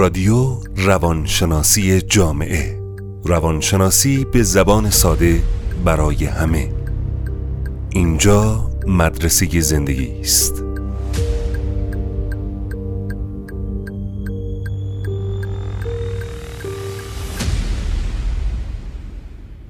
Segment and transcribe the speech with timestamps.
[0.00, 2.80] رادیو روانشناسی جامعه.
[3.24, 5.42] روانشناسی به زبان ساده
[5.84, 6.72] برای همه.
[7.90, 10.62] اینجا مدرسه زندگی است.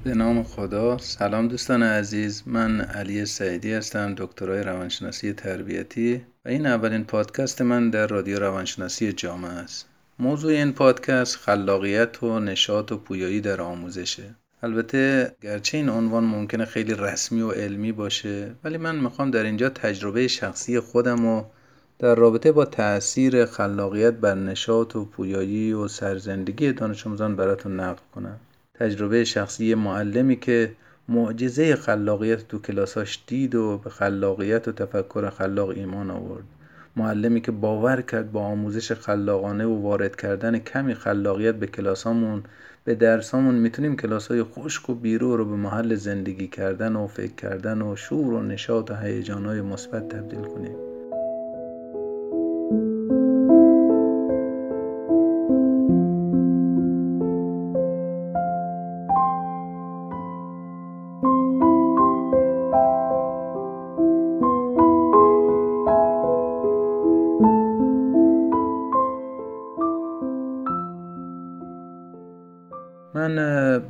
[0.04, 0.98] به نام خدا.
[0.98, 2.42] سلام دوستان عزیز.
[2.46, 9.12] من علی سعیدی هستم دکترای روانشناسی تربیتی و این اولین پادکست من در رادیو روانشناسی
[9.12, 9.89] جامعه است.
[10.20, 14.34] موضوع این پادکست خلاقیت و نشاط و پویایی در آموزشه.
[14.62, 19.68] البته گرچه این عنوان ممکنه خیلی رسمی و علمی باشه ولی من می‌خوام در اینجا
[19.68, 21.44] تجربه شخصی خودم و
[21.98, 28.02] در رابطه با تاثیر خلاقیت بر نشاط و پویایی و سرزندگی دانش آموزان براتون نقل
[28.14, 28.40] کنم.
[28.74, 30.72] تجربه شخصی معلمی که
[31.08, 36.44] معجزه خلاقیت تو کلاساش دید و به خلاقیت و تفکر خلاق ایمان آورد.
[36.96, 42.42] معلمی که باور کرد با آموزش خلاقانه و وارد کردن کمی خلاقیت به کلاسامون
[42.84, 47.82] به درسامون می‌تونیم کلاسای خشک و بیرو رو به محل زندگی کردن و فکر کردن
[47.82, 50.99] و شور و نشاط و هیجانهای مثبت تبدیل کنیم.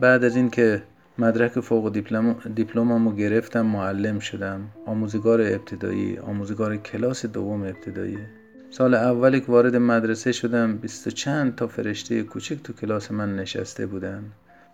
[0.00, 0.82] بعد از اینکه
[1.18, 1.92] مدرک فوق
[2.54, 4.60] دیپلممو گرفتم معلم شدم.
[4.86, 8.18] آموزگار ابتدایی آموزگار کلاس دوم ابتدایی.
[8.70, 13.86] سال اولی که وارد مدرسه شدم بیست چند تا فرشته کوچک تو کلاس من نشسته
[13.86, 14.24] بودن.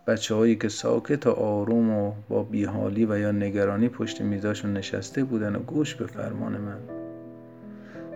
[0.06, 5.24] بچه هایی که ساکت و آروم و با بیحالی و یا نگرانی پشت میزاشون نشسته
[5.24, 6.78] بودن و گوش به فرمان من.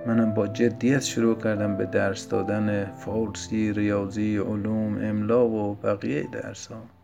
[0.06, 6.66] منم با جدیت شروع کردم به درس دادن فارسی، ریاضی، علوم، املا و بقیه درس
[6.66, 6.99] ها.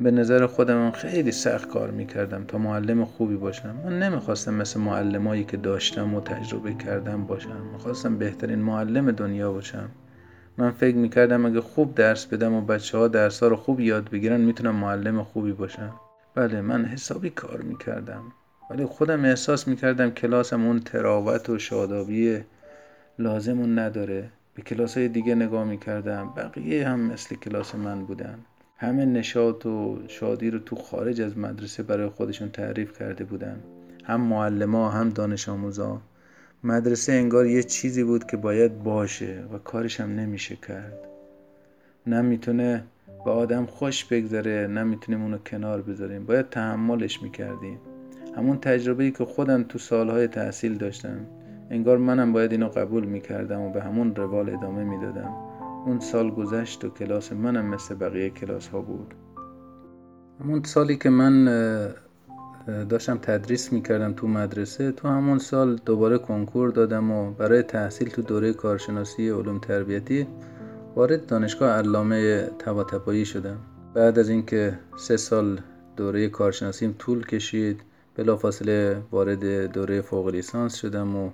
[0.00, 3.76] به نظر خودم خیلی سخت کار می‌کردم تا معلم خوبی باشم.
[3.84, 7.60] من نمی‌خواستم مثل معلمایی که داشتم و تجربه کردم باشم.
[7.72, 9.88] می‌خواستم بهترین معلم دنیا باشم.
[10.58, 14.10] من فکر می‌کردم اگه خوب درس بدم و بچه ها درس ها رو خوب یاد
[14.10, 15.94] بگیرن می‌تونم معلم خوبی باشم.
[16.34, 18.22] بله من حسابی کار می‌کردم.
[18.70, 22.40] ولی خودم احساس می‌کردم کلاسم اون تراوت و شادابی
[23.18, 24.30] لازمون نداره.
[24.54, 26.32] به کلاس های دیگه نگاه می‌کردم.
[26.36, 28.38] بقیه هم مثل کلاس من بودن.
[28.82, 33.60] همه نشاط و شادی رو تو خارج از مدرسه برای خودشون تعریف کرده بودن.
[34.04, 36.00] هم معلما هم دانش آموزا.
[36.64, 40.98] مدرسه انگار یه چیزی بود که باید باشه و کارش هم نمیشه کرد.
[42.06, 42.84] نه می‌تونه
[43.24, 46.26] به آدم خوش بگذره نه می‌تونیم اونو کنار بذاریم.
[46.26, 47.78] باید تحملش می‌کردیم.
[48.36, 51.26] همون تجربه که خودم تو سالهای تحصیل داشتم.
[51.70, 55.49] انگار منم باید اینو قبول می‌کردم و به همون روال ادامه می‌دادم.
[55.86, 59.14] اون سال گذشت و کلاس منم مثل بقیه کلاس ها بود.
[60.40, 61.44] همون سالی که من
[62.88, 68.22] داشتم تدریس می‌کردم تو مدرسه تو همون سال دوباره کنکور دادم و برای تحصیل تو
[68.22, 70.26] دوره کارشناسی علوم تربیتی
[70.96, 73.58] وارد دانشگاه علامه طباطبایی شدم.
[73.94, 75.60] بعد از اینکه سه سال
[75.96, 77.80] دوره کارشناسیم طول کشید
[78.16, 81.30] بلافاصله وارد دوره فوق لیسانس شدم و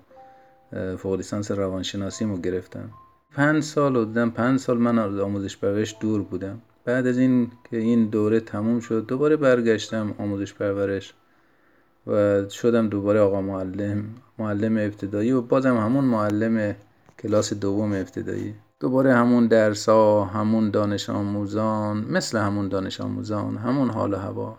[0.96, 2.90] فوق لیسانس روانشناسیمو گرفتم.
[3.34, 6.62] پنج سال دیدم پنج سال من از آموزش پرورش دور بودم.
[6.84, 11.14] بعد از این که این دوره تموم شد دوباره برگشتم آموزش پرورش
[12.06, 14.04] و شدم دوباره آقا معلم
[14.38, 16.74] معلم ابتدایی و بازم همون معلم
[17.18, 18.54] کلاس دوم ابتدایی.
[18.80, 24.58] دوباره همون درس ها همون دانش آموزان مثل همون دانش آموزان همون حال و هوا.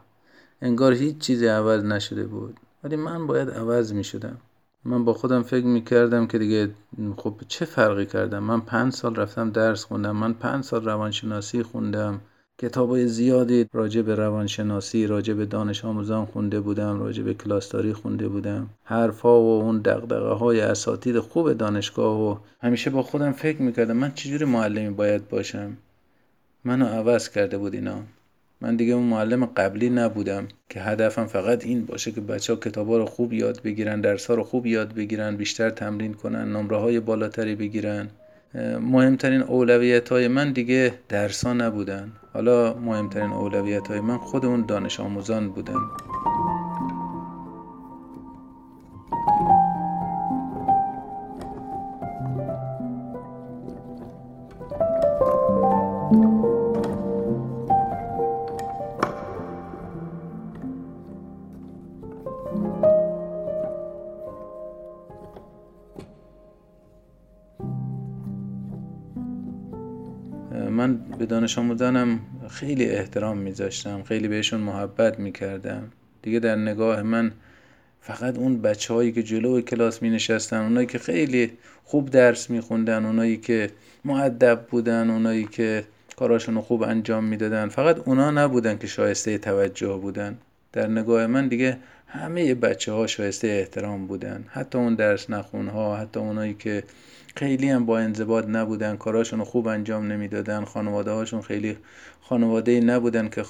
[0.62, 2.60] انگار هیچ چیزی عوض نشده بود.
[2.84, 4.38] ولی من باید عوض می شدم
[4.88, 6.70] من با خودم فکر می کردم که دیگه
[7.18, 12.22] خب چه فرقی کردم؟ من پنج سال رفتم درس خوندم من پنج سال روانشناسی خوندم.
[12.58, 18.28] کتاب زیادی راجع به روانشناسی راجع به دانش آموزان خونده بودم راجع به کلاستاری خونده
[18.28, 18.70] بودم.
[18.84, 24.12] حرفا و اون دقدقه های اساتید خوب دانشگاه و همیشه با خودم فکر می‌کردم من
[24.12, 25.78] چجوری معلمی باید باشم؟
[26.64, 28.04] منو عوض کرده بود اینا.
[28.62, 32.92] من دیگه اون معلم قبلی نبودم که هدفم فقط این باشه که بچه ها کتاب
[32.92, 37.00] رو خوب یاد بگیرن درس ها رو خوب یاد بگیرن بیشتر تمرین کنن نمره های
[37.00, 38.10] بالاتری بگیرن.
[38.82, 42.12] مهمترین اولویت های من دیگه درس ها نبودن.
[42.34, 45.80] حالا مهمترین اولویت های من خود اون دانش آموزان بودن.
[71.48, 75.92] دانش آموزانم خیلی احترام میذاشتم خیلی بهشون محبت می‌کردم.
[76.22, 77.32] دیگه در نگاه من
[78.02, 81.52] فقط اون بچه هایی که جلو کلاس می نشستن اونایی که خیلی
[81.84, 83.70] خوب درس می خوندن اونایی که
[84.06, 85.84] معدب بودن اونایی که
[86.16, 90.38] کاراشون خوب انجام می‌دادن فقط اونا نبودن که شایسته توجه بودن.
[90.74, 91.78] در نگاه من دیگه
[92.08, 94.46] همه بچه ها شایسته احترام بودن.
[94.48, 96.84] حتی اون درس نخون ها حتی اونایی که
[97.38, 100.64] خیلی هم با انضباط نبودن کاراشون خوب انجام نمی‌دادن.
[100.64, 101.78] خانواده هاشون خیلی
[102.22, 103.44] خانواده نبودن که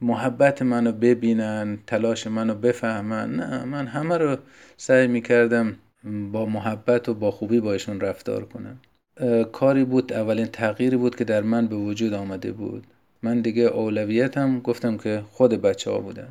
[0.00, 3.34] محبت منو ببینن تلاش منو بفهمن.
[3.34, 4.36] نه من همه رو
[4.76, 5.76] سعی می‌کردم
[6.32, 8.78] با محبت و با خوبی باشون رفتار کنم.
[9.52, 12.86] کاری بود اولین تغییری بود که در من به وجود آمده بود.
[13.22, 16.28] من دیگه اولویتم گفتم که خود بچه ها بودن.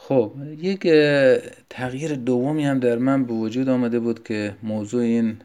[0.00, 0.82] خب یک
[1.70, 5.36] تغییر دومی هم در من به وجود آمده بود که موضوع این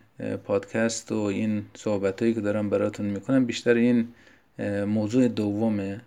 [0.43, 4.07] پادکست و این صحبت که دارم براتون می‌کنم بیشتر این
[4.87, 6.01] موضوع دومه.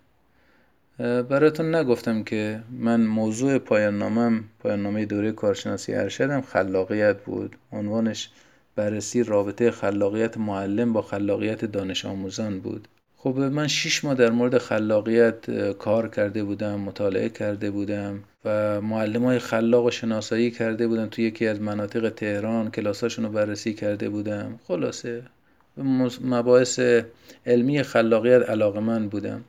[0.99, 7.57] براتون نگفتم که من موضوع پایان نامم پایان نامه دوره کارشناسی ارشدم خلاقیت بود.
[7.73, 8.31] عنوانش
[8.77, 12.89] بررسی رابطه خلاقیت معلم با خلاقیت دانش آموزان بود.
[13.19, 19.25] خب من شیش ماه در مورد خلاقیت کار کرده بودم مطالعه کرده بودم و معلم
[19.25, 24.09] های خلاق و شناسایی کرده بودم توی یکی از مناطق تهران کلاساشون رو بررسی کرده
[24.09, 24.61] بودم.
[24.69, 25.23] خلاصه
[26.25, 26.81] مباحث
[27.47, 29.45] علمی خلاقیت علاقه من بودم.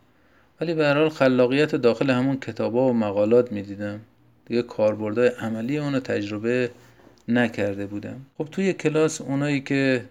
[0.62, 4.00] ولی به حال خلاقیت داخل همون کتابا و مقالات می‌دیدم.
[4.46, 6.72] دیگه کاربردهای عملی اونو تجربه
[7.28, 8.22] نکرده بودم.
[8.38, 10.04] خب توی کلاس اونایی که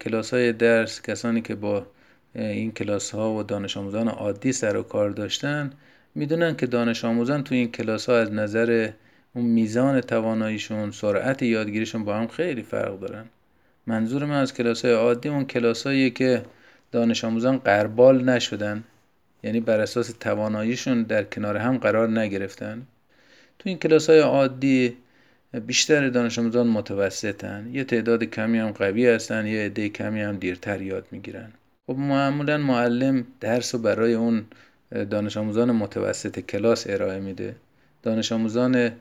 [0.00, 1.86] کلاس های درس کسانی که با
[2.34, 5.72] این کلاس ها و دانش آموزان عادی سر و کار داشتن
[6.14, 8.90] می‌دونن که دانش آموزان توی این کلاس ها از نظر
[9.34, 13.24] اون میزان تواناییشون سرعت یادگیریشون با هم خیلی فرق دارن.
[13.86, 16.42] منظور من از کلاس های عادی اون کلاس که
[16.92, 18.84] دانش آموزان قربال نشدن
[19.42, 22.82] یعنی بر اساس تواناییشون در کنار هم قرار نگرفتن.
[23.58, 24.96] تو این کلاس های عادی
[25.66, 30.82] بیشتر دانش آموزان متوسطن یه تعداد کمی هم قوی هستن یه عده کمی هم دیرتر
[30.82, 31.52] یاد می‌گیرن.
[31.86, 34.44] خب معمولا معلم درس رو برای اون
[35.10, 37.56] دانش آموزان متوسط کلاس ارائه میده.
[38.02, 38.92] دانش آموزان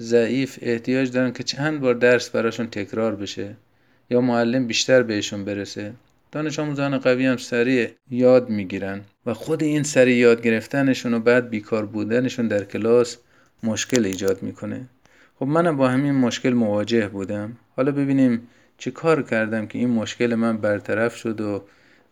[0.00, 3.56] ضعیف احتیاج دارن که چند بار درس براشون تکرار بشه
[4.10, 5.92] یا معلم بیشتر بهشون برسه.
[6.32, 11.50] دانش آموزان قوی هم سریع یاد می‌گیرن و خود این سریع یاد گرفتنشون و بعد
[11.50, 13.16] بیکار بودنشون در کلاس
[13.62, 14.88] مشکل ایجاد می‌کنه.
[15.38, 17.56] خب منم با همین مشکل مواجه بودم.
[17.76, 18.48] حالا ببینیم
[18.78, 21.64] چه کار کردم که این مشکل من برطرف شد و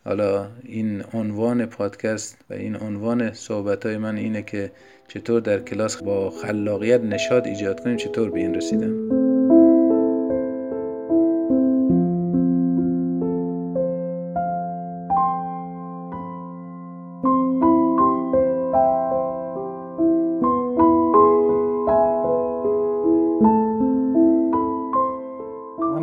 [0.07, 4.73] حالا این عنوان پادکست و این عنوان صحبت های من اینه که
[5.09, 9.09] چطور در کلاس با خلاقیت نشاد ایجاد کنیم چطور به این رسیدم.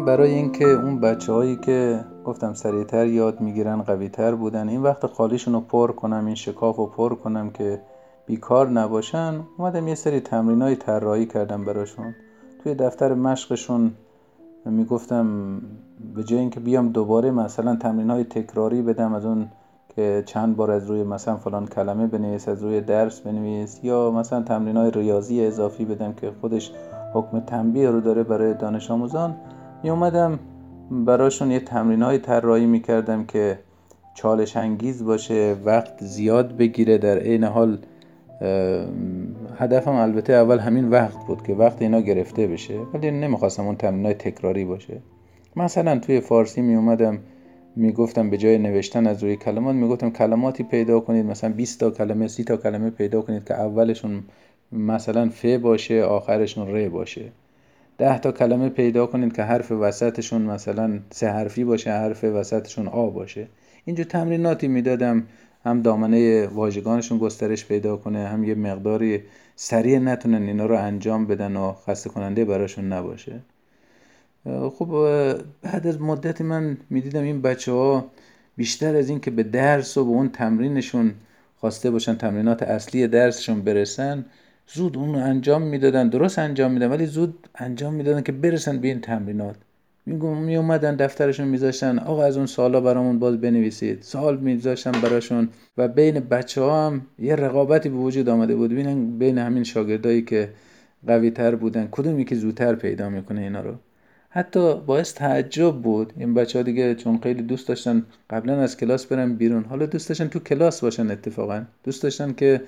[0.05, 4.69] برای اینکه اون بچه هایی که گفتم سریعتر یاد می‌گیرن قویتر بودن.
[4.69, 7.81] این وقت خالیشون رو پر کنم این شکاف رو پر کنم که
[8.25, 9.39] بیکار نباشن.
[9.57, 12.15] اومدم یه سری تمرین های طراحی کردم براشون.
[12.63, 13.91] توی دفتر مشقشون
[14.65, 15.57] می‌گفتم
[16.15, 19.47] به جای اینکه بیام دوباره مثلا تمرین های تکراری بدم از اون
[19.95, 24.41] که چند بار از روی مثلا فلان کلمه بنویس از روی درس بنویس یا مثلا
[24.41, 26.71] تمرین های ریاضی اضافی بدم که خودش
[27.13, 29.35] حکم تنبیه رو داره برای دانش آموزان.
[29.83, 30.39] می اومدم
[30.93, 33.59] براشون یه تمرین های طراحی می‌کردم که
[34.15, 36.97] چالش انگیز باشه وقت زیاد بگیره.
[36.97, 37.77] در عین حال
[39.57, 44.05] هدفم البته اول همین وقت بود که وقت اینا گرفته بشه ولی نمی‌خواستم اون تمرین
[44.05, 45.01] های تکراری باشه.
[45.55, 47.19] مثلا توی فارسی می اومدم
[47.75, 52.27] می‌گفتم به جای نوشتن از روی کلمات می‌گفتم کلماتی پیدا کنید مثلا 20 تا کلمه
[52.27, 54.23] 30 تا کلمه پیدا کنید که اولشون
[54.71, 57.31] مثلا ف باشه آخرشون ر باشه.
[57.97, 63.09] ده تا کلمه پیدا کنید که حرف وسطشون مثلا سه حرفی باشه حرف وسطشون آ
[63.09, 63.47] باشه.
[63.85, 65.23] اینجور تمریناتی می‌دادم.
[65.65, 69.23] هم دامنه واژگانشون گسترش پیدا کنه هم یه مقداری
[69.55, 73.39] سریع نتونن اینا رو انجام بدن و خسته کننده براشون نباشه.
[74.45, 74.87] خب
[75.61, 78.05] بعد از مدتی من می‌دیدم این بچه ها
[78.57, 81.13] بیشتر از این که به درس و به اون تمرینشون
[81.57, 84.25] خواسته باشن تمرینات اصلی درسشون برسن
[84.67, 86.09] زود اون انجام می‌دادن.
[86.09, 89.55] درست انجام میدن ولی زود انجام می‌دادن که برسن به این تمرینات.
[90.05, 91.99] می اومدن دفترشون میذاشتن.
[91.99, 94.01] آقا از اون سالا برامون باز بنویسید.
[94.01, 98.71] سال میذاشتن براشون و بین بچه ها هم یه رقابتی به وجود آمده بود.
[98.71, 100.49] ببینن بین همین شاگردایی که
[101.07, 103.73] قوی تر بودن کدومی که زودتر پیدا می‌کنه اینا رو.
[104.29, 106.13] حتی باعث تعجب بود.
[106.17, 109.63] این بچه ها دیگه چون خیلی دوست داشتن قبلا از کلاس برن بیرون.
[109.63, 111.63] حالا دوست داشتن تو کلاس باشن اتفاقا.
[111.83, 112.61] دوست داشتن که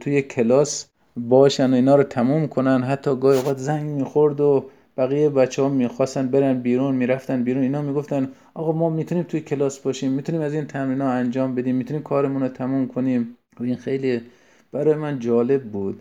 [0.00, 2.82] توی کلاس باشن و اینا رو تموم کنن.
[2.82, 4.64] حتی گاهی اوقات زنگ می‌خورد و
[4.96, 7.62] بقیه بچه ها می‌خواستن برن بیرون می‌رفتن بیرون.
[7.62, 11.74] اینا می‌گفتن آقا ما می‌تونیم توی کلاس باشیم می‌تونیم از این تمرین ها انجام بدیم
[11.74, 13.36] می‌تونیم کارمون رو تموم کنیم.
[13.60, 14.20] و این خیلی
[14.72, 16.00] برای من جالب بود.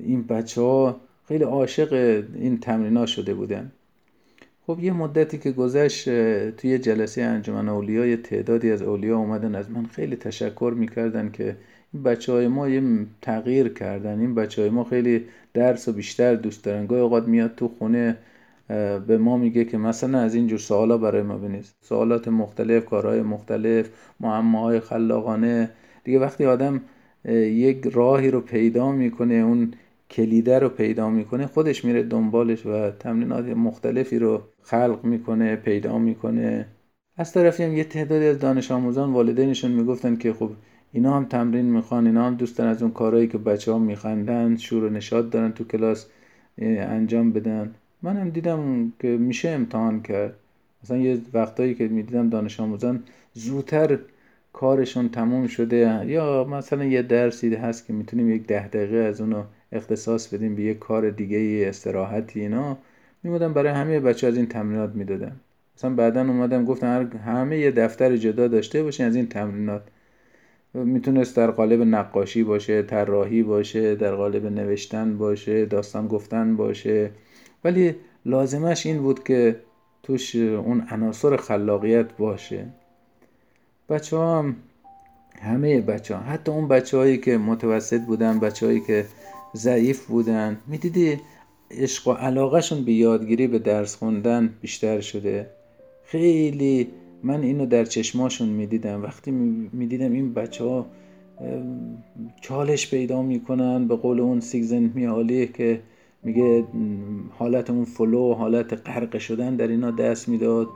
[0.00, 1.92] این بچه ها خیلی عاشق
[2.34, 3.72] این تمرین ها شده بودن.
[4.66, 6.04] خب یه مدتی که گذشت
[6.50, 11.56] توی جلسه انجمن اولیا تعدادی از اولیا اومدن از من خیلی تشکر می‌کردن که
[12.04, 12.82] بچه های ما یه
[13.22, 14.20] تغییر کردن.
[14.20, 16.86] این بچه های ما خیلی درس و بیشتر دوست دارن.
[16.86, 18.16] گاهی اوقات میاد تو خونه
[19.06, 21.74] به ما میگه که مثلا از اینجور سوالا برای ما بنویس.
[21.80, 23.90] سوالات مختلف کارهای مختلف
[24.20, 25.70] معماهای خلاقانه.
[26.04, 26.80] دیگه وقتی آدم
[27.24, 29.74] یک راهی رو پیدا می‌کنه اون
[30.10, 36.66] کلیده رو پیدا می‌کنه خودش میره دنبالش و تمرینات مختلفی رو خلق می‌کنه پیدا می‌کنه.
[37.16, 40.50] از طرفی هم یه تعدادی از دانش آموزان والدینشون می‌گفتن که خب
[40.92, 44.84] اینا هم تمرین می‌خوان اینا هم دوستن از اون کارهایی که بچه ها میخندن شور
[44.84, 46.06] و نشاد دارن تو کلاس
[46.58, 47.74] انجام بدن.
[48.02, 50.34] منم دیدم که میشه امتحان کرد.
[50.84, 53.02] مثلا یه وقتایی که می‌دیدم دانش آموزان
[53.34, 53.98] زودتر
[54.52, 56.04] کارشون تموم شده.
[56.06, 59.42] یا مثلا یه درسی هست که می‌تونیم یک ده دقیقه از اونو
[59.72, 62.78] اختصاص بدیم به یک کار دیگه استراحتی اینا.
[63.22, 65.36] میمودم برای همه بچه از این تمرینات می‌دادم
[65.76, 69.82] مثلا بعدا اومدم گفتم همه یه دفتر جدا داشته باشین از این تمرینات.
[70.74, 77.10] می‌تونست در قالب نقاشی باشه طراحی باشه در قالب نوشتن باشه داستان گفتن باشه.
[77.64, 77.94] ولی
[78.26, 79.60] لازمش این بود که
[80.02, 82.66] توش اون عناصر خلاقیت باشه.
[83.88, 84.56] بچه ها هم
[85.40, 89.04] همه بچه ها حتی اون بچه هایی که متوسط بودن بچه هایی که
[89.56, 91.20] ضعیف بودن می‌دیدی
[91.70, 95.50] عشق و علاقهشون به یادگیری به درس خوندن بیشتر شده.
[96.04, 96.88] خیلی
[97.22, 99.02] من اینو در چشماشون می‌دیدم.
[99.02, 99.30] وقتی
[99.72, 100.86] می‌دیدم این بچه ها
[102.40, 105.80] چالش پیدا می‌کنن به قول اون سیگزن میالی که
[106.22, 106.64] میگه
[107.30, 110.68] حالت اون فلو حالت غرق شدن در اینا دست می‌داد.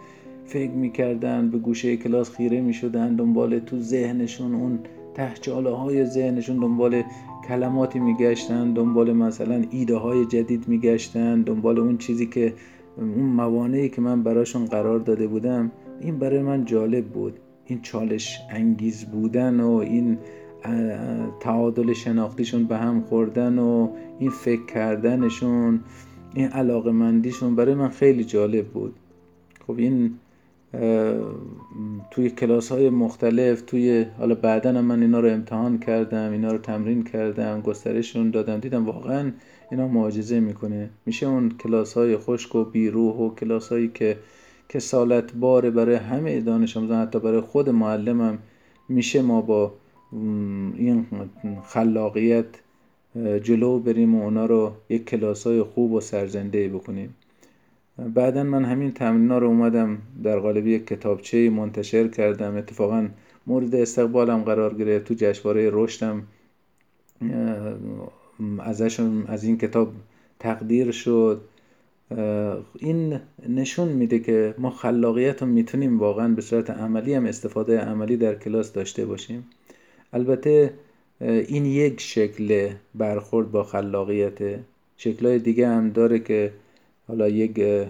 [0.44, 4.78] فکر می‌کردن به گوشه کلاس خیره می‌شدن دنبال تو ذهنشون اون
[5.14, 7.02] تحچاله های ذهنشون دنبال
[7.48, 12.52] کلماتی میگشتن دنبال مثلا ایده های جدید میگشتن دنبال اون چیزی که
[12.96, 15.70] اون موانعی که من براشون قرار داده بودم.
[16.00, 17.38] این برای من جالب بود.
[17.64, 20.18] این چالش انگیز بودن و این
[21.40, 25.80] تعادل شناختیشون به هم خوردن و این فکر کردنشون
[26.34, 28.94] این علاقه مندیشون برای من خیلی جالب بود.
[29.66, 30.14] خب این
[32.10, 37.04] توی کلاس های مختلف توی حالا بعدا من اینا رو امتحان کردم اینا رو تمرین
[37.04, 39.32] کردم گسترششون دادم دیدم واقعا
[39.70, 40.90] اینا معجزه می‌کنه.
[41.06, 44.16] میشه اون کلاس های خشک و بیروح و کلاس هایی که
[44.68, 48.38] کسالت باره برای همه دانش آموزان حتی برای خود معلمم
[48.88, 49.74] میشه ما با
[50.76, 51.06] این
[51.64, 52.46] خلاقیت
[53.42, 57.14] جلو بریم و اونا رو یک کلاس های خوب و سرزنده بکنیم.
[58.14, 62.56] بعدا من همین تمرین رو اومدم در قالب یک کتابچه منتشر کردم.
[62.56, 63.08] اتفاقا
[63.46, 65.04] مورد استقبالم قرار گرفت.
[65.04, 66.22] تو جشنواره رشدم
[68.58, 69.92] ازشون از این کتاب
[70.38, 71.40] تقدیر شد.
[72.78, 78.16] این نشون میده که ما خلاقیت رو می‌تونیم واقعا به صورت عملی هم استفاده عملی
[78.16, 79.46] در کلاس داشته باشیم.
[80.12, 80.72] البته
[81.20, 84.38] این یک شکل برخورد با خلاقیت.
[84.96, 86.52] شکلهای دیگه هم داره که
[87.08, 87.86] حالا یک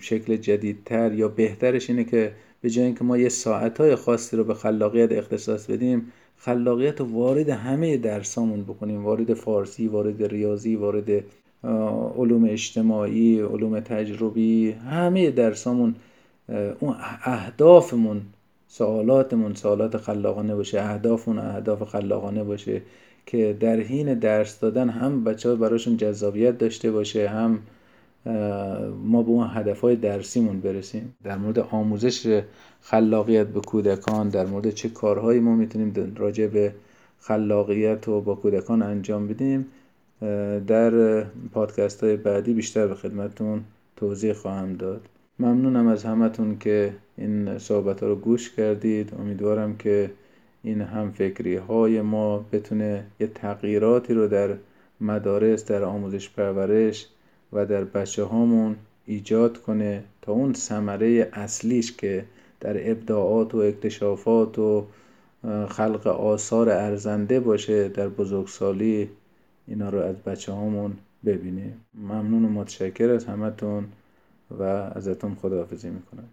[0.00, 4.54] شکل جدیدتر یا بهترش اینه که به جای اینکه ما یه ساعتهای خاصی رو به
[4.54, 9.04] خلاقیت اختصاص بدیم خلاقیت رو وارد همه درسامون بکنیم.
[9.04, 11.24] وارد فارسی وارد ریاضی وارد
[12.16, 15.94] علوم اجتماعی علوم تجربی همه درسامون
[16.80, 18.22] اون اهدافمون
[18.68, 22.82] سوالاتمون سوالات خلاقانه باشه اهدافمون اهداف خلاقانه باشه
[23.26, 27.58] که در حین درس دادن هم بچه ها براشون جذابیت داشته باشه هم
[29.04, 31.14] ما به اون هدفهای درسیمون برسیم.
[31.24, 32.42] در مورد آموزش
[32.80, 36.74] خلاقیت به کودکان در مورد چه کارهایی ما می‌تونیم راجع به
[37.20, 39.66] خلاقیت و با کودکان انجام بدیم
[40.66, 43.64] در پادکست های بعدی بیشتر به خدمتون
[43.96, 45.00] توضیح خواهم داد.
[45.38, 49.12] ممنونم از همتون که این صحبت ها رو گوش کردید.
[49.20, 50.10] امیدوارم که
[50.62, 54.54] این هم فکری های ما بتونه یه تغییراتی رو در
[55.00, 57.06] مدارس در آموزش پرورش
[57.52, 58.76] و در بچه هامون
[59.06, 62.24] ایجاد کنه تا اون ثمره اصلیش که
[62.60, 64.86] در ابداعات و اکتشافات و
[65.68, 69.08] خلق آثار ارزنده باشه در بزرگسالی
[69.66, 70.92] اینا رو از بچه هامون
[71.24, 71.80] ببینیم.
[71.94, 73.84] ممنون و متشکر از همتون
[74.58, 76.24] و ازتون خداحافظی می‌کنم.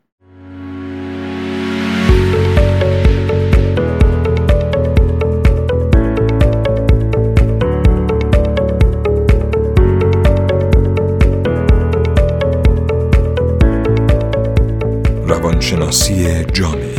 [15.27, 16.95] روانشناسی جامعه.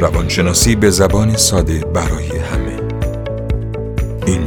[0.00, 2.63] روانشناسی به زبان ساده برای همه.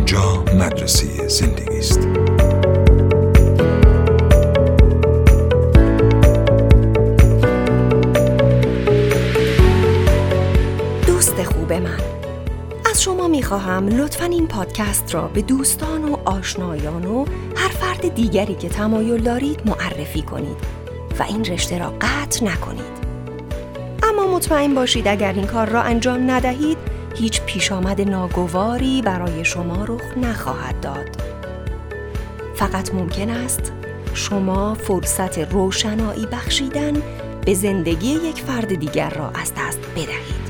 [0.08, 2.00] اینجا مدرسه زندگی است
[11.08, 11.98] دوست خوب من
[12.92, 18.56] از شما می‌خواهم لطفا این پادکست را به دوستان و آشنایان و هر فرد دیگری
[18.56, 20.58] که تمایل دارید معرفی کنید
[21.20, 22.98] و این رشته را قطع نکنید.
[24.04, 26.78] اما مطمئن باشید اگر این کار را انجام ندهید
[27.20, 31.24] هیچ پیش آمد ناگواری برای شما رخ نخواهد داد.
[32.56, 33.72] فقط ممکن است
[34.14, 36.94] شما فرصت روشنایی بخشیدن
[37.46, 40.48] به زندگی یک فرد دیگر را از دست بدهید.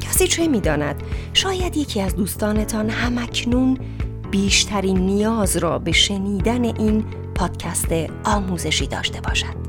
[0.00, 3.78] کسی چه می‌داند شاید یکی از دوستانتان همکنون
[4.30, 7.92] بیشترین نیاز را به شنیدن این پادکست
[8.24, 9.67] آموزشی داشته باشد